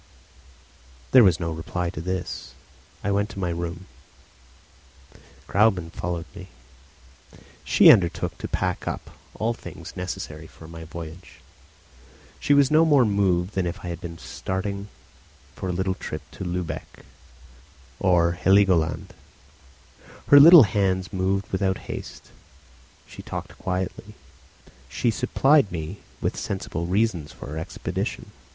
There 1.11 1.23
was 1.23 1.39
no 1.39 1.51
reply 1.51 1.91
to 1.91 2.01
this. 2.01 2.55
I 3.03 3.11
went 3.11 3.29
up 3.29 3.33
to 3.35 3.39
my 3.39 3.51
room. 3.51 3.85
Gräuben 5.47 5.91
followed 5.91 6.25
me. 6.33 6.47
She 7.63 7.91
undertook 7.91 8.35
to 8.39 8.47
pack 8.47 8.87
up 8.87 9.11
all 9.35 9.53
things 9.53 9.95
necessary 9.95 10.47
for 10.47 10.67
my 10.67 10.85
voyage. 10.85 11.41
She 12.39 12.55
was 12.55 12.71
no 12.71 12.83
more 12.83 13.05
moved 13.05 13.53
than 13.53 13.67
if 13.67 13.85
I 13.85 13.89
had 13.89 14.01
been 14.01 14.17
starting 14.17 14.87
for 15.55 15.69
a 15.69 15.71
little 15.71 15.93
trip 15.93 16.23
to 16.31 16.43
Lübeck 16.43 17.05
or 17.99 18.31
Heligoland. 18.31 19.13
Her 20.29 20.39
little 20.39 20.63
hands 20.63 21.13
moved 21.13 21.45
without 21.51 21.77
haste. 21.93 22.31
She 23.05 23.21
talked 23.21 23.55
quietly. 23.59 24.15
She 24.89 25.11
supplied 25.11 25.71
me 25.71 25.99
with 26.21 26.35
sensible 26.39 26.87
reasons 26.87 27.31
for 27.31 27.51
our 27.51 27.59
expedition. 27.59 28.31